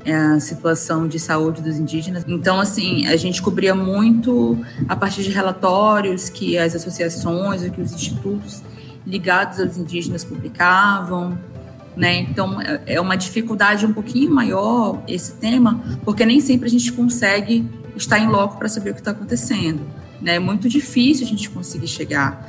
é, 0.05 0.15
a 0.15 0.41
situação 0.41 1.07
de 1.07 1.19
saúde 1.19 1.63
dos 1.63 1.77
indígenas. 1.79 2.25
Então, 2.27 2.59
assim, 2.59 3.07
a 3.07 3.17
gente 3.17 3.43
cobria 3.43 3.75
muito 3.75 4.59
a 4.89 4.97
partir 4.97 5.23
de 5.23 5.31
relatórios 5.31 6.29
que 6.29 6.59
as 6.59 6.75
associações, 6.75 7.63
que 7.71 7.81
os 7.81 7.93
institutos 7.93 8.63
ligados 9.07 9.61
aos 9.61 9.77
indígenas 9.77 10.25
publicavam, 10.25 11.39
né? 11.97 12.21
Então, 12.21 12.61
é, 12.61 12.81
é 12.87 13.01
uma 13.01 13.17
dificuldade 13.17 13.85
um 13.85 13.93
pouquinho 13.93 14.31
maior 14.31 15.03
esse 15.07 15.33
tema, 15.33 15.81
porque 16.05 16.25
nem 16.25 16.41
sempre 16.41 16.67
a 16.67 16.71
gente 16.71 16.91
consegue 16.93 17.69
estar 17.97 18.19
em 18.19 18.29
loco 18.29 18.57
para 18.57 18.69
saber 18.69 18.91
o 18.91 18.95
que 18.95 19.01
está 19.01 19.11
acontecendo. 19.11 19.81
Né? 20.23 20.37
É 20.37 20.39
muito 20.39 20.69
difícil 20.69 21.27
a 21.27 21.29
gente 21.29 21.51
conseguir 21.51 21.89
chegar. 21.89 22.49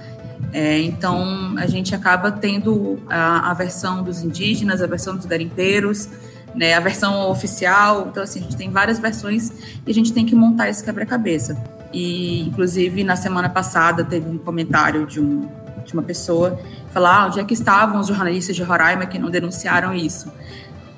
É, 0.52 0.80
então, 0.82 1.56
a 1.58 1.66
gente 1.66 1.96
acaba 1.96 2.32
tendo 2.32 3.00
a, 3.10 3.50
a, 3.50 3.54
versão 3.54 4.04
dos 4.04 4.22
indígenas, 4.22 4.82
a 4.82 4.88
versão 4.88 5.16
dos 5.16 5.26
garimpeiros, 5.26 6.08
né, 6.54 6.76
a 6.76 6.80
versão 6.80 7.30
oficial. 7.30 8.08
Então, 8.10 8.22
assim, 8.22 8.40
a 8.40 8.44
gente 8.44 8.56
tem 8.56 8.70
várias 8.70 9.00
versões 9.00 9.52
e 9.86 9.90
a 9.90 9.94
gente 9.94 10.14
tem 10.14 10.26
que 10.26 10.36
montar 10.36 10.70
esse 10.70 10.84
quebra-cabeça. 10.84 11.58
E, 11.92 12.42
inclusive, 12.42 13.04
na 13.04 13.16
semana 13.16 13.50
passada, 13.50 14.04
teve 14.04 14.30
um 14.30 14.38
comentário 14.38 15.08
de, 15.08 15.20
um, 15.20 15.50
de 15.84 15.94
uma 15.94 16.04
pessoa 16.04 16.60
falar 16.92 17.24
ah, 17.24 17.28
onde 17.28 17.40
é 17.40 17.44
que 17.44 17.54
estavam 17.54 18.00
os 18.00 18.08
jornalistas 18.08 18.56
de 18.56 18.62
Roraima 18.62 19.08
que 19.08 19.18
não 19.18 19.32
denunciaram 19.32 19.94
isso. 19.94 20.32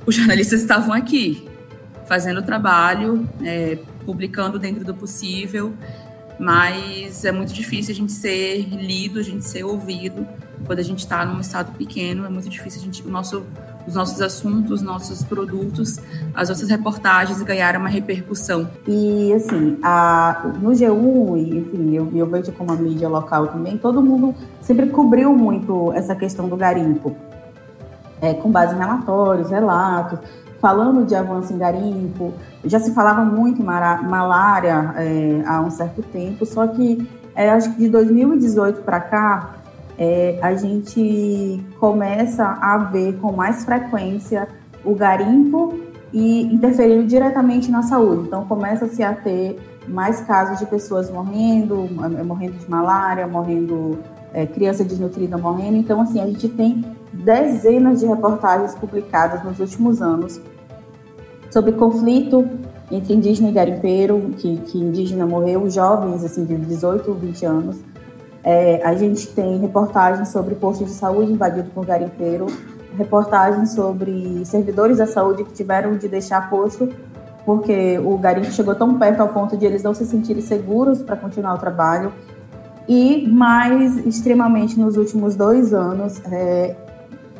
Os 0.05 0.15
jornalistas 0.15 0.61
estavam 0.61 0.93
aqui, 0.93 1.47
fazendo 2.05 2.39
o 2.39 2.43
trabalho, 2.43 3.27
é, 3.43 3.77
publicando 4.05 4.59
dentro 4.59 4.83
do 4.83 4.93
possível, 4.93 5.73
mas 6.39 7.23
é 7.23 7.31
muito 7.31 7.53
difícil 7.53 7.93
a 7.93 7.95
gente 7.95 8.11
ser 8.11 8.67
lido, 8.69 9.19
a 9.19 9.23
gente 9.23 9.45
ser 9.45 9.63
ouvido 9.63 10.27
quando 10.65 10.79
a 10.79 10.83
gente 10.83 10.99
está 10.99 11.25
num 11.25 11.39
estado 11.39 11.71
pequeno. 11.77 12.25
É 12.25 12.29
muito 12.29 12.49
difícil 12.49 12.81
a 12.81 12.83
gente, 12.83 13.05
o 13.05 13.09
nosso, 13.09 13.43
os 13.87 13.95
nossos 13.95 14.21
assuntos, 14.21 14.71
os 14.71 14.81
nossos 14.81 15.23
produtos, 15.23 15.99
as 16.33 16.49
nossas 16.49 16.69
reportagens 16.69 17.41
ganharem 17.41 17.79
uma 17.79 17.89
repercussão. 17.89 18.69
E 18.87 19.33
assim, 19.33 19.77
a, 19.81 20.51
no 20.61 20.71
G1, 20.71 21.37
e, 21.37 21.57
enfim, 21.57 21.95
eu, 21.95 22.11
eu 22.13 22.27
vejo 22.27 22.51
como 22.51 22.71
a 22.71 22.75
mídia 22.75 23.07
local 23.07 23.47
também, 23.47 23.77
todo 23.77 24.01
mundo 24.01 24.35
sempre 24.61 24.87
cobriu 24.87 25.33
muito 25.35 25.93
essa 25.93 26.15
questão 26.15 26.49
do 26.49 26.57
garimpo, 26.57 27.15
é, 28.21 28.33
com 28.33 28.51
base 28.51 28.73
em 28.75 28.77
relatórios, 28.77 29.49
relatos 29.49 30.19
falando 30.59 31.05
de 31.05 31.15
avanço 31.15 31.53
em 31.53 31.57
garimpo, 31.57 32.33
já 32.63 32.79
se 32.79 32.93
falava 32.93 33.23
muito 33.23 33.61
em 33.61 33.65
malária 33.65 34.93
é, 34.97 35.43
há 35.45 35.61
um 35.61 35.69
certo 35.69 36.01
tempo, 36.01 36.45
só 36.45 36.65
que 36.67 37.07
é, 37.35 37.49
acho 37.49 37.71
que 37.73 37.79
de 37.79 37.89
2018 37.89 38.81
para 38.81 38.99
cá, 39.01 39.55
é, 39.97 40.39
a 40.41 40.55
gente 40.55 41.63
começa 41.79 42.45
a 42.45 42.77
ver 42.77 43.17
com 43.19 43.31
mais 43.31 43.65
frequência 43.65 44.47
o 44.83 44.95
garimpo 44.95 45.79
e 46.13 46.43
interferindo 46.43 47.05
diretamente 47.05 47.69
na 47.69 47.81
saúde. 47.81 48.27
Então, 48.27 48.45
começa-se 48.45 49.03
a 49.03 49.13
ter 49.13 49.59
mais 49.87 50.21
casos 50.21 50.59
de 50.59 50.65
pessoas 50.65 51.11
morrendo, 51.11 51.89
morrendo 52.25 52.57
de 52.57 52.69
malária, 52.69 53.27
morrendo, 53.27 53.99
é, 54.33 54.45
criança 54.45 54.83
desnutrida 54.83 55.37
morrendo. 55.37 55.77
Então, 55.77 56.01
assim, 56.01 56.21
a 56.21 56.25
gente 56.25 56.47
tem 56.47 56.85
dezenas 57.23 57.99
de 57.99 58.05
reportagens 58.05 58.75
publicadas 58.75 59.43
nos 59.43 59.59
últimos 59.59 60.01
anos 60.01 60.39
sobre 61.49 61.71
conflito 61.73 62.47
entre 62.91 63.13
indígena 63.13 63.49
e 63.49 63.51
garimpeiro, 63.51 64.33
que, 64.37 64.57
que 64.57 64.77
indígena 64.77 65.25
morreu, 65.25 65.69
jovens 65.69 66.23
assim 66.23 66.45
de 66.45 66.55
18 66.55 67.09
ou 67.09 67.15
20 67.15 67.45
anos. 67.45 67.77
É, 68.43 68.81
a 68.85 68.93
gente 68.93 69.27
tem 69.29 69.57
reportagens 69.59 70.29
sobre 70.29 70.53
postos 70.55 70.87
de 70.87 70.93
saúde 70.93 71.31
invadido 71.31 71.69
por 71.71 71.85
garimpeiro, 71.85 72.45
reportagens 72.95 73.71
sobre 73.71 74.45
servidores 74.45 74.97
da 74.97 75.07
saúde 75.07 75.43
que 75.43 75.53
tiveram 75.53 75.97
de 75.97 76.07
deixar 76.07 76.49
posto 76.49 76.89
porque 77.45 77.99
o 77.99 78.17
garimpo 78.17 78.51
chegou 78.51 78.73
tão 78.73 78.97
perto 78.97 79.21
ao 79.21 79.29
ponto 79.29 79.55
de 79.55 79.65
eles 79.65 79.83
não 79.83 79.93
se 79.93 80.05
sentirem 80.05 80.41
seguros 80.41 81.01
para 81.01 81.15
continuar 81.15 81.53
o 81.53 81.57
trabalho. 81.59 82.11
E 82.87 83.27
mais 83.27 83.97
extremamente 84.05 84.79
nos 84.79 84.97
últimos 84.97 85.35
dois 85.35 85.73
anos, 85.73 86.21
é, 86.31 86.75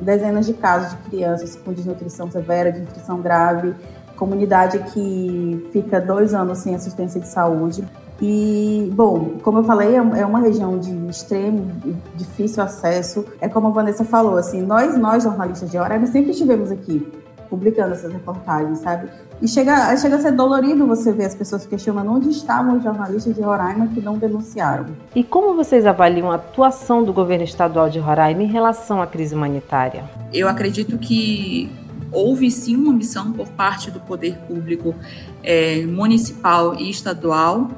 dezenas 0.01 0.45
de 0.45 0.53
casos 0.53 0.91
de 0.91 1.09
crianças 1.09 1.55
com 1.55 1.71
desnutrição 1.71 2.29
severa, 2.29 2.71
desnutrição 2.71 3.21
grave, 3.21 3.73
comunidade 4.15 4.79
que 4.91 5.69
fica 5.71 5.99
dois 5.99 6.33
anos 6.33 6.59
sem 6.59 6.75
assistência 6.75 7.19
de 7.19 7.27
saúde. 7.27 7.87
E, 8.21 8.89
bom, 8.95 9.37
como 9.43 9.59
eu 9.59 9.63
falei, 9.63 9.95
é, 9.95 9.97
é 9.97 10.25
uma 10.25 10.39
região 10.39 10.79
de 10.79 10.91
extremo, 11.09 11.69
difícil 12.15 12.63
acesso. 12.63 13.25
É 13.41 13.49
como 13.49 13.67
a 13.67 13.71
Vanessa 13.71 14.05
falou, 14.05 14.37
assim, 14.37 14.61
nós, 14.61 14.97
nós 14.97 15.23
jornalistas 15.23 15.69
de 15.69 15.77
Roraima, 15.77 16.07
sempre 16.07 16.31
estivemos 16.31 16.71
aqui 16.71 17.24
publicando 17.55 17.93
essas 17.93 18.11
reportagens, 18.11 18.79
sabe? 18.79 19.07
E 19.41 19.47
chega, 19.47 19.95
chega 19.95 20.17
a 20.17 20.19
ser 20.19 20.33
dolorido 20.33 20.85
você 20.85 21.13
ver 21.13 21.25
as 21.25 21.35
pessoas 21.35 21.65
questionando 21.65 22.11
onde 22.11 22.29
estavam 22.29 22.77
os 22.77 22.83
jornalistas 22.83 23.33
de 23.33 23.41
Roraima 23.41 23.87
que 23.87 24.01
não 24.01 24.17
denunciaram. 24.17 24.87
E 25.15 25.23
como 25.23 25.55
vocês 25.55 25.85
avaliam 25.85 26.29
a 26.31 26.35
atuação 26.35 27.03
do 27.03 27.13
governo 27.13 27.45
estadual 27.45 27.89
de 27.89 27.97
Roraima 27.97 28.43
em 28.43 28.47
relação 28.47 29.01
à 29.01 29.07
crise 29.07 29.33
humanitária? 29.33 30.03
Eu 30.33 30.49
acredito 30.49 30.97
que 30.97 31.69
houve 32.11 32.51
sim 32.51 32.75
uma 32.75 32.93
missão 32.93 33.31
por 33.31 33.47
parte 33.47 33.89
do 33.89 33.99
poder 34.01 34.37
público 34.47 34.93
é, 35.41 35.85
municipal 35.85 36.75
e 36.75 36.89
estadual, 36.89 37.69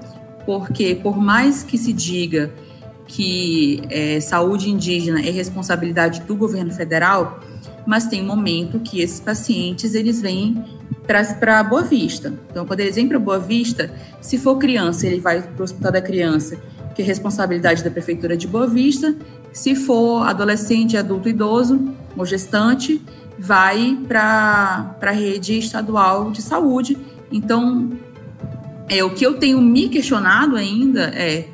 porque 0.46 0.96
por 0.96 1.18
mais 1.18 1.64
que 1.64 1.78
se 1.78 1.94
diga 1.94 2.52
que 3.08 3.82
é, 3.90 4.20
saúde 4.20 4.70
indígena 4.70 5.20
é 5.20 5.30
responsabilidade 5.30 6.22
do 6.22 6.36
governo 6.36 6.72
federal, 6.72 7.40
mas 7.88 8.06
tem 8.06 8.22
um 8.22 8.26
momento 8.26 8.82
que 8.82 9.00
esses 9.00 9.22
pacientes 9.22 9.96
eles 9.96 10.22
vêm 10.22 10.62
para 11.08 11.64
Boa 11.64 11.84
Vista. 11.84 12.34
Então, 12.52 12.66
quando 12.66 12.82
eles 12.82 12.96
vêm 12.96 13.08
para 13.08 13.18
Boa 13.18 13.40
Vista, 13.40 13.90
se 14.20 14.38
for 14.38 14.58
criança, 14.58 15.08
ele 15.08 15.22
vai 15.22 15.42
para 15.42 15.62
o 15.62 15.64
hospital 15.64 15.94
da 15.94 16.02
criança, 16.02 16.58
que 16.94 17.02
é 17.02 17.06
responsabilidade 17.06 17.82
da 17.86 17.90
Prefeitura 17.90 18.36
de 18.36 18.46
Boa 18.46 18.68
Vista. 18.68 19.16
Se 19.54 19.74
for 19.74 20.28
adolescente, 20.28 20.98
adulto, 20.98 21.30
idoso 21.30 21.94
ou 22.18 22.26
gestante, 22.26 23.02
vai 23.40 23.98
para 24.06 24.98
a 25.02 25.12
rede 25.12 25.58
estadual 25.58 26.30
de 26.30 26.42
saúde. 26.42 26.98
Então, 27.32 27.90
é, 28.90 29.02
o 29.02 29.12
que 29.12 29.26
eu 29.26 29.36
tenho 29.36 29.62
me 29.62 29.88
questionado 29.88 30.58
ainda 30.58 31.04
é 31.16 31.48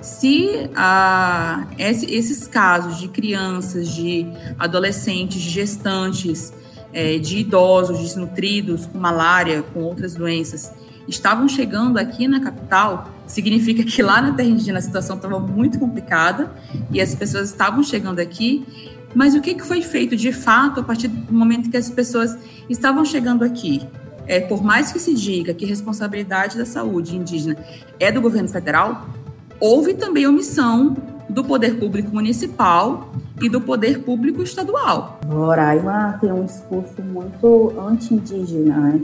se 0.00 0.70
ah, 0.74 1.66
esses 1.78 2.46
casos 2.46 2.98
de 2.98 3.08
crianças, 3.08 3.88
de 3.88 4.26
adolescentes, 4.58 5.40
de 5.40 5.50
gestantes, 5.50 6.52
é, 6.92 7.18
de 7.18 7.38
idosos 7.38 7.98
desnutridos 7.98 8.86
com 8.86 8.98
malária, 8.98 9.62
com 9.62 9.80
outras 9.80 10.14
doenças, 10.14 10.72
estavam 11.06 11.48
chegando 11.48 11.98
aqui 11.98 12.26
na 12.28 12.40
capital, 12.40 13.10
significa 13.26 13.84
que 13.84 14.02
lá 14.02 14.22
na 14.22 14.32
terra 14.32 14.48
indígena 14.48 14.78
a 14.78 14.82
situação 14.82 15.16
estava 15.16 15.38
muito 15.38 15.78
complicada 15.78 16.52
e 16.90 17.00
as 17.00 17.14
pessoas 17.14 17.50
estavam 17.50 17.82
chegando 17.82 18.20
aqui. 18.20 18.64
Mas 19.14 19.34
o 19.34 19.40
que, 19.40 19.54
que 19.54 19.66
foi 19.66 19.82
feito 19.82 20.14
de 20.16 20.32
fato 20.32 20.80
a 20.80 20.84
partir 20.84 21.08
do 21.08 21.32
momento 21.32 21.68
que 21.68 21.76
as 21.76 21.90
pessoas 21.90 22.38
estavam 22.68 23.04
chegando 23.04 23.42
aqui? 23.42 23.82
É, 24.26 24.38
por 24.38 24.62
mais 24.62 24.92
que 24.92 25.00
se 25.00 25.12
diga 25.12 25.52
que 25.52 25.66
responsabilidade 25.66 26.56
da 26.56 26.64
saúde 26.64 27.16
indígena 27.16 27.56
é 27.98 28.12
do 28.12 28.20
governo 28.20 28.48
federal, 28.48 29.08
houve 29.60 29.94
também 29.94 30.26
omissão 30.26 30.96
do 31.28 31.44
poder 31.44 31.78
público 31.78 32.12
municipal 32.12 33.10
e 33.40 33.48
do 33.48 33.60
poder 33.60 34.02
público 34.02 34.42
estadual. 34.42 35.20
Roraima 35.26 36.18
tem 36.20 36.32
um 36.32 36.44
discurso 36.44 37.00
muito 37.02 37.72
anti-indígena, 37.78 38.76
né? 38.76 39.00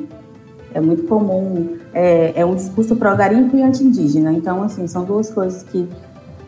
É 0.74 0.80
muito 0.80 1.04
comum, 1.04 1.76
é, 1.94 2.32
é 2.36 2.44
um 2.44 2.54
discurso 2.54 2.96
pró-garimpo 2.96 3.56
e 3.56 3.62
anti-indígena. 3.62 4.32
Então, 4.32 4.62
assim, 4.62 4.86
são 4.86 5.04
duas 5.04 5.30
coisas 5.30 5.62
que, 5.62 5.88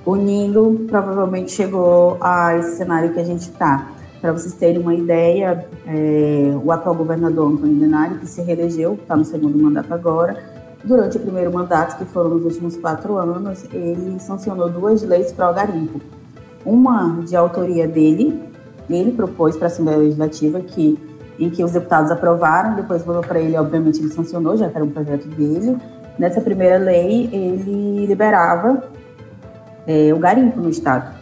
unindo, 0.05 0.85
provavelmente 0.87 1.53
chegou 1.53 2.19
a 2.21 2.57
esse 2.59 2.77
cenário 2.77 3.13
que 3.15 3.21
a 3.21 3.25
gente 3.25 3.43
está. 3.43 3.91
Para 4.21 4.33
vocês 4.33 4.53
terem 4.55 4.81
uma 4.81 4.95
ideia, 4.95 5.65
é, 5.87 6.53
o 6.63 6.71
atual 6.73 6.95
governador 6.95 7.53
Antônio 7.53 7.77
Denário, 7.77 8.19
que 8.19 8.27
se 8.27 8.43
reelegeu, 8.43 8.95
está 8.95 9.17
no 9.17 9.25
segundo 9.25 9.57
mandato 9.57 9.95
agora, 9.95 10.58
Durante 10.85 11.17
o 11.17 11.21
primeiro 11.21 11.53
mandato, 11.53 11.99
que 11.99 12.05
foram 12.05 12.31
nos 12.31 12.45
últimos 12.45 12.77
quatro 12.77 13.17
anos, 13.17 13.65
ele 13.73 14.19
sancionou 14.21 14.71
duas 14.71 15.03
leis 15.03 15.33
para 15.33 15.51
o 15.51 15.55
garimpo. 15.55 16.01
Uma 16.65 17.23
de 17.23 17.35
autoria 17.35 17.89
dele, 17.89 18.43
ele 18.89 19.13
propôs 19.13 19.57
para 19.57 19.67
a 19.67 19.71
Assembleia 19.71 19.99
Legislativa 19.99 20.61
que 20.61 20.99
em 21.39 21.49
que 21.49 21.63
os 21.63 21.73
deputados 21.73 22.11
aprovaram, 22.11 22.75
depois 22.75 23.03
voltou 23.05 23.23
para 23.23 23.39
ele, 23.39 23.57
obviamente 23.57 24.01
ele 24.01 24.13
sancionou, 24.13 24.57
já 24.57 24.69
que 24.69 24.77
era 24.77 24.85
um 24.85 24.91
projeto 24.91 25.29
dele. 25.29 25.77
Nessa 26.19 26.41
primeira 26.41 26.79
lei, 26.79 27.29
ele 27.33 28.07
liberava 28.07 28.83
é, 29.87 30.13
o 30.13 30.19
garimpo 30.19 30.61
no 30.61 30.69
estado. 30.69 31.17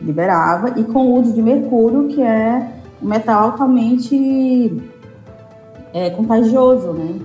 Liberava, 0.00 0.78
e 0.78 0.84
com 0.84 1.06
o 1.06 1.20
uso 1.20 1.32
de 1.32 1.40
mercúrio, 1.40 2.08
que 2.08 2.20
é 2.22 2.68
um 3.02 3.08
metal 3.08 3.44
altamente 3.44 4.82
é, 5.94 6.10
contagioso, 6.10 6.92
né? 6.92 7.18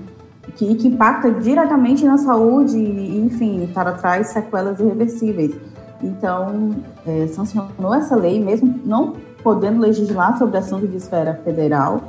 Que, 0.56 0.76
que 0.76 0.88
impacta 0.88 1.32
diretamente 1.32 2.06
na 2.06 2.18
saúde 2.18 2.78
e, 2.78 3.20
enfim, 3.20 3.70
para 3.74 3.94
trás 3.94 4.28
sequelas 4.28 4.80
irreversíveis. 4.80 5.56
Então, 6.02 6.76
é, 7.08 7.28
sancionou 7.28 7.94
essa 7.94 8.16
lei, 8.16 8.44
mesmo 8.44 8.80
não 8.86 9.16
podendo 9.42 9.82
legislar 9.82 10.38
sobre 10.38 10.58
assunto 10.58 10.88
de 10.88 10.98
esfera 10.98 11.40
federal, 11.44 12.02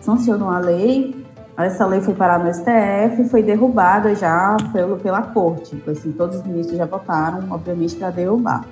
sancionou 0.00 0.50
a 0.50 0.58
lei, 0.58 1.26
essa 1.56 1.84
lei 1.86 2.00
foi 2.00 2.14
parar 2.14 2.38
no 2.38 2.54
STF 2.54 3.28
foi 3.30 3.42
derrubada 3.42 4.14
já 4.14 4.56
pelo, 4.72 4.96
pela 4.96 5.22
corte. 5.22 5.74
Então, 5.74 5.92
assim, 5.92 6.12
todos 6.12 6.36
os 6.36 6.46
ministros 6.46 6.78
já 6.78 6.86
votaram, 6.86 7.50
obviamente, 7.50 7.96
para 7.96 8.10
derrubar. 8.10 8.64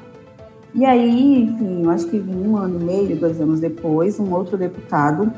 E 0.72 0.84
aí, 0.84 1.42
enfim, 1.42 1.88
acho 1.88 2.06
que 2.06 2.18
um 2.20 2.56
ano 2.56 2.80
e 2.80 2.84
meio, 2.84 3.16
dois 3.18 3.40
anos 3.40 3.60
depois, 3.60 4.20
um 4.20 4.32
outro 4.32 4.56
deputado 4.56 5.32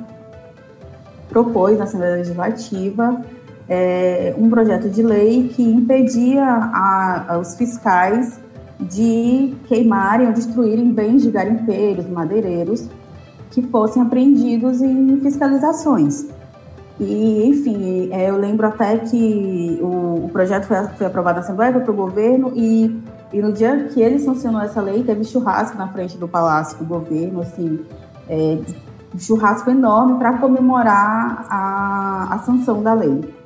propôs 1.28 1.78
na 1.78 1.84
Assembleia 1.84 2.16
Legislativa 2.16 3.24
é, 3.68 4.34
um 4.38 4.48
projeto 4.48 4.88
de 4.88 5.02
lei 5.02 5.48
que 5.54 5.62
impedia 5.62 6.44
a, 6.44 7.34
a, 7.34 7.38
os 7.38 7.54
fiscais 7.54 8.40
de 8.80 9.54
queimarem 9.66 10.28
ou 10.28 10.32
destruírem 10.32 10.92
bens 10.92 11.22
de 11.22 11.30
garimpeiros, 11.30 12.08
madeireiros, 12.08 12.88
que 13.50 13.62
fossem 13.62 14.02
apreendidos 14.02 14.80
em 14.80 15.20
fiscalizações. 15.20 16.26
E, 17.00 17.46
enfim, 17.46 18.08
é, 18.12 18.28
eu 18.30 18.36
lembro 18.36 18.66
até 18.66 18.96
que 18.98 19.78
o, 19.80 20.24
o 20.24 20.30
projeto 20.32 20.66
foi, 20.66 20.76
foi, 20.96 21.06
aprovado 21.06 21.38
na 21.38 21.44
Assembleia, 21.44 21.72
foi 21.72 21.82
para 21.82 21.92
o 21.92 21.96
governo, 21.96 22.52
e, 22.54 23.00
e, 23.32 23.40
no 23.40 23.52
dia 23.52 23.84
que 23.92 24.00
ele 24.00 24.18
sancionou 24.18 24.60
essa 24.60 24.80
lei, 24.80 25.02
teve 25.02 25.24
churrasco 25.24 25.76
na 25.76 25.88
frente 25.88 26.16
do 26.16 26.26
Palácio 26.26 26.78
do 26.78 26.84
Governo, 26.84 27.42
assim, 27.42 27.80
é, 28.28 28.58
churrasco 29.18 29.70
enorme 29.70 30.18
para 30.18 30.38
comemorar 30.38 31.46
a, 31.48 32.34
a 32.34 32.38
sanção 32.40 32.82
da 32.82 32.94
lei. 32.94 33.37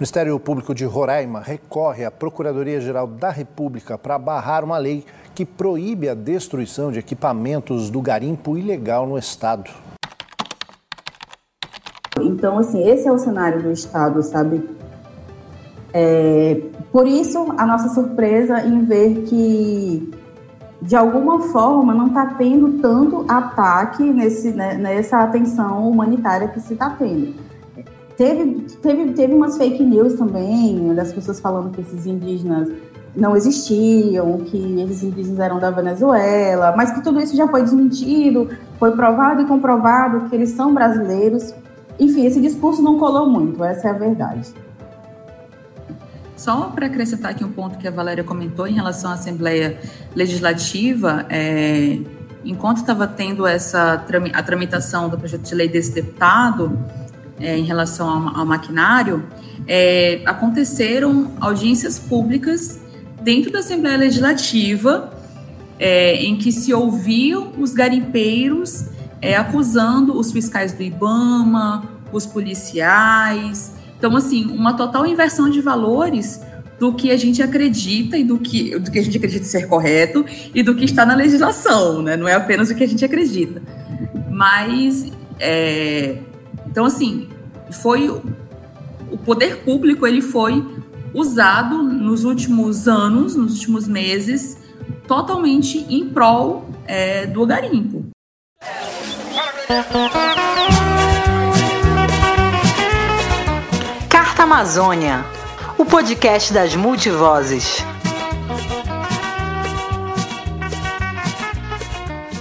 O 0.00 0.02
Ministério 0.02 0.40
Público 0.40 0.74
de 0.74 0.86
Roraima 0.86 1.40
recorre 1.40 2.06
à 2.06 2.10
Procuradoria-Geral 2.10 3.06
da 3.06 3.28
República 3.28 3.98
para 3.98 4.18
barrar 4.18 4.64
uma 4.64 4.78
lei 4.78 5.04
que 5.34 5.44
proíbe 5.44 6.08
a 6.08 6.14
destruição 6.14 6.90
de 6.90 6.98
equipamentos 6.98 7.90
do 7.90 8.00
garimpo 8.00 8.56
ilegal 8.56 9.06
no 9.06 9.18
Estado. 9.18 9.70
Então, 12.18 12.56
assim, 12.56 12.82
esse 12.88 13.06
é 13.06 13.12
o 13.12 13.18
cenário 13.18 13.62
do 13.62 13.70
Estado, 13.70 14.22
sabe? 14.22 14.66
É, 15.92 16.62
por 16.90 17.06
isso, 17.06 17.52
a 17.58 17.66
nossa 17.66 17.90
surpresa 17.90 18.66
em 18.66 18.82
ver 18.86 19.24
que, 19.24 20.14
de 20.80 20.96
alguma 20.96 21.40
forma, 21.52 21.92
não 21.92 22.06
está 22.06 22.24
tendo 22.38 22.80
tanto 22.80 23.26
ataque 23.28 24.02
nesse, 24.02 24.50
né, 24.52 24.78
nessa 24.78 25.18
atenção 25.18 25.90
humanitária 25.90 26.48
que 26.48 26.58
se 26.58 26.72
está 26.72 26.88
tendo. 26.88 27.50
Teve, 28.20 28.66
teve, 28.82 29.12
teve 29.14 29.32
umas 29.32 29.56
fake 29.56 29.82
news 29.82 30.12
também, 30.12 30.94
das 30.94 31.10
pessoas 31.10 31.40
falando 31.40 31.70
que 31.70 31.80
esses 31.80 32.04
indígenas 32.04 32.68
não 33.16 33.34
existiam, 33.34 34.40
que 34.40 34.58
esses 34.82 35.02
indígenas 35.02 35.38
eram 35.40 35.58
da 35.58 35.70
Venezuela, 35.70 36.74
mas 36.76 36.90
que 36.90 37.02
tudo 37.02 37.18
isso 37.18 37.34
já 37.34 37.48
foi 37.48 37.62
desmentido, 37.62 38.50
foi 38.78 38.90
provado 38.90 39.40
e 39.40 39.46
comprovado 39.46 40.28
que 40.28 40.36
eles 40.36 40.50
são 40.50 40.74
brasileiros. 40.74 41.54
Enfim, 41.98 42.26
esse 42.26 42.42
discurso 42.42 42.82
não 42.82 42.98
colou 42.98 43.26
muito, 43.26 43.64
essa 43.64 43.88
é 43.88 43.90
a 43.90 43.94
verdade. 43.94 44.52
Só 46.36 46.64
para 46.74 46.88
acrescentar 46.88 47.30
aqui 47.30 47.42
um 47.42 47.52
ponto 47.52 47.78
que 47.78 47.88
a 47.88 47.90
Valéria 47.90 48.22
comentou 48.22 48.66
em 48.66 48.74
relação 48.74 49.12
à 49.12 49.14
Assembleia 49.14 49.80
Legislativa, 50.14 51.24
é, 51.30 51.98
enquanto 52.44 52.76
estava 52.76 53.06
tendo 53.06 53.46
essa 53.46 54.04
a 54.34 54.42
tramitação 54.42 55.08
do 55.08 55.16
projeto 55.16 55.44
de 55.44 55.54
lei 55.54 55.70
desse 55.70 55.92
deputado, 55.92 56.78
é, 57.40 57.58
em 57.58 57.64
relação 57.64 58.08
ao, 58.08 58.40
ao 58.40 58.46
maquinário, 58.46 59.26
é, 59.66 60.20
aconteceram 60.26 61.32
audiências 61.40 61.98
públicas 61.98 62.80
dentro 63.22 63.50
da 63.50 63.60
Assembleia 63.60 63.96
Legislativa, 63.96 65.12
é, 65.78 66.16
em 66.22 66.36
que 66.36 66.52
se 66.52 66.72
ouviam 66.72 67.52
os 67.58 67.72
garimpeiros 67.72 68.86
é, 69.22 69.36
acusando 69.36 70.18
os 70.18 70.32
fiscais 70.32 70.72
do 70.72 70.82
IBAMA, 70.82 71.84
os 72.12 72.26
policiais. 72.26 73.72
Então, 73.98 74.16
assim, 74.16 74.46
uma 74.46 74.74
total 74.74 75.06
inversão 75.06 75.48
de 75.48 75.60
valores 75.60 76.40
do 76.78 76.94
que 76.94 77.10
a 77.10 77.16
gente 77.16 77.42
acredita 77.42 78.16
e 78.16 78.24
do 78.24 78.38
que, 78.38 78.78
do 78.78 78.90
que 78.90 78.98
a 78.98 79.02
gente 79.02 79.16
acredita 79.18 79.44
ser 79.44 79.66
correto 79.66 80.24
e 80.54 80.62
do 80.62 80.74
que 80.74 80.86
está 80.86 81.04
na 81.04 81.14
legislação, 81.14 82.00
né? 82.00 82.16
Não 82.16 82.26
é 82.26 82.34
apenas 82.34 82.70
o 82.70 82.74
que 82.74 82.82
a 82.82 82.88
gente 82.88 83.04
acredita. 83.04 83.60
Mas 84.30 85.12
é, 85.38 86.16
então, 86.70 86.84
assim, 86.84 87.28
foi 87.82 88.08
o 88.08 89.18
poder 89.18 89.64
público 89.64 90.06
ele 90.06 90.22
foi 90.22 90.64
usado 91.12 91.82
nos 91.82 92.22
últimos 92.22 92.86
anos, 92.86 93.34
nos 93.34 93.54
últimos 93.54 93.88
meses, 93.88 94.56
totalmente 95.08 95.84
em 95.92 96.08
prol 96.08 96.64
é, 96.86 97.26
do 97.26 97.44
garimpo. 97.44 98.04
Carta 104.08 104.44
Amazônia, 104.44 105.24
o 105.76 105.84
podcast 105.84 106.52
das 106.52 106.76
multivozes. 106.76 107.84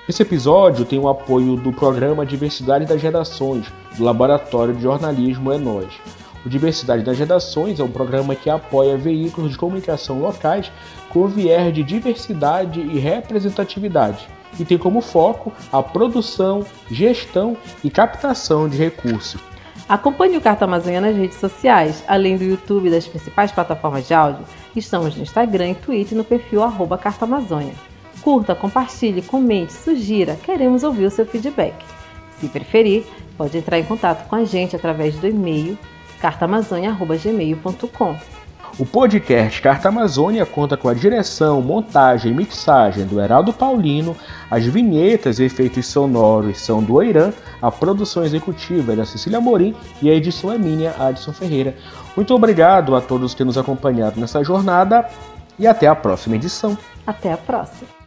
Esse 0.09 0.21
episódio 0.21 0.83
tem 0.83 0.99
o 0.99 1.07
apoio 1.07 1.55
do 1.55 1.71
programa 1.71 2.25
Diversidade 2.25 2.85
das 2.85 2.99
Gerações, 2.99 3.65
do 3.95 4.03
Laboratório 4.03 4.73
de 4.73 4.81
Jornalismo 4.81 5.53
É 5.53 5.57
Nós. 5.57 5.93
O 6.45 6.49
Diversidade 6.49 7.03
das 7.03 7.17
Redações 7.17 7.79
é 7.79 7.83
um 7.83 7.91
programa 7.91 8.35
que 8.35 8.49
apoia 8.49 8.97
veículos 8.97 9.51
de 9.51 9.57
comunicação 9.57 10.19
locais 10.19 10.69
com 11.09 11.25
viés 11.27 11.73
de 11.73 11.83
diversidade 11.83 12.81
e 12.81 12.99
representatividade 12.99 14.27
e 14.59 14.65
tem 14.65 14.77
como 14.77 15.01
foco 15.01 15.51
a 15.71 15.81
produção, 15.81 16.65
gestão 16.89 17.57
e 17.83 17.89
captação 17.89 18.67
de 18.67 18.77
recursos. 18.77 19.41
Acompanhe 19.87 20.37
o 20.37 20.41
Carta 20.41 20.65
Amazônia 20.65 21.01
nas 21.01 21.15
redes 21.15 21.37
sociais, 21.37 22.03
além 22.07 22.37
do 22.37 22.43
YouTube 22.43 22.87
e 22.87 22.91
das 22.91 23.05
principais 23.05 23.51
plataformas 23.51 24.07
de 24.07 24.13
áudio. 24.13 24.45
Estamos 24.75 25.15
no 25.15 25.23
Instagram 25.23 25.71
e 25.71 25.75
Twitter 25.75 26.17
no 26.17 26.23
perfil 26.23 26.63
arroba 26.63 26.97
Carta 26.97 27.25
Amazônia. 27.25 27.73
Curta, 28.21 28.55
compartilhe, 28.55 29.21
comente, 29.21 29.73
sugira, 29.73 30.37
queremos 30.37 30.83
ouvir 30.83 31.05
o 31.05 31.11
seu 31.11 31.25
feedback. 31.25 31.75
Se 32.39 32.47
preferir, 32.47 33.05
pode 33.37 33.57
entrar 33.57 33.77
em 33.77 33.83
contato 33.83 34.27
com 34.27 34.35
a 34.35 34.45
gente 34.45 34.75
através 34.75 35.15
do 35.17 35.27
e-mail 35.27 35.77
cartaamazônia.gmail.com. 36.21 38.42
O 38.79 38.87
podcast 38.87 39.61
Carta 39.61 39.89
Amazônia 39.89 40.47
conta 40.47 40.75
com 40.75 40.89
a 40.89 40.95
direção, 40.95 41.61
montagem 41.61 42.31
e 42.31 42.35
mixagem 42.35 43.05
do 43.05 43.21
Heraldo 43.21 43.53
Paulino, 43.53 44.17
as 44.49 44.65
vinhetas 44.65 45.37
e 45.37 45.43
efeitos 45.43 45.85
sonoros 45.85 46.59
são 46.59 46.81
do 46.81 46.95
Oirã, 46.95 47.31
a 47.61 47.69
produção 47.69 48.23
executiva 48.23 48.93
é 48.93 48.95
da 48.95 49.05
Cecília 49.05 49.39
Morim 49.39 49.75
e 50.01 50.09
a 50.09 50.15
edição 50.15 50.51
é 50.51 50.57
minha, 50.57 50.91
Adson 50.99 51.33
Ferreira. 51.33 51.75
Muito 52.15 52.33
obrigado 52.33 52.95
a 52.95 53.01
todos 53.01 53.35
que 53.35 53.43
nos 53.43 53.59
acompanharam 53.59 54.17
nessa 54.17 54.43
jornada 54.43 55.07
e 55.59 55.67
até 55.67 55.85
a 55.85 55.95
próxima 55.95 56.35
edição. 56.35 56.75
Até 57.05 57.31
a 57.31 57.37
próxima. 57.37 58.02